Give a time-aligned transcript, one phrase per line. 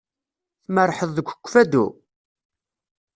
[0.63, 1.85] Tmerrḥeḍ deg Ukfadu?